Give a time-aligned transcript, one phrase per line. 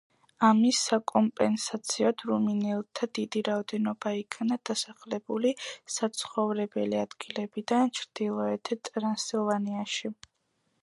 [0.45, 5.51] ამის საკომპენსაციოდ რუმინელთა დიდი რაოდენობა იქნა გასახლებული
[5.97, 10.11] საცხოვრებელი ადგილებიდან ჩრდილოეთ ტრანსილვანიაში.